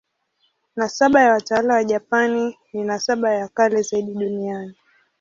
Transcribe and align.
Nasaba 0.75 1.21
ya 1.21 1.33
watawala 1.33 1.73
wa 1.73 1.83
Japani 1.83 2.57
ni 2.73 2.83
nasaba 2.83 3.31
ya 3.33 3.47
kale 3.47 3.81
zaidi 3.81 4.13
duniani. 4.13 4.75